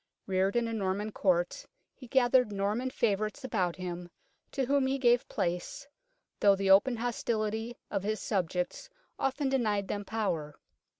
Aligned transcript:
Reared 0.25 0.55
in 0.55 0.67
a 0.67 0.73
Norman 0.73 1.11
Court, 1.11 1.63
he 1.93 2.07
gathered 2.07 2.51
Norman 2.51 2.89
favourites 2.89 3.43
about 3.43 3.75
him, 3.75 4.09
to 4.51 4.65
whom 4.65 4.87
he 4.87 4.97
gave 4.97 5.27
place, 5.29 5.87
though 6.39 6.55
the 6.55 6.71
open 6.71 6.95
hostility 6.97 7.77
of 7.91 8.01
his 8.01 8.19
subjects 8.19 8.89
often 9.19 9.47
denied 9.47 9.89
them 9.89 10.03
power. 10.03 10.55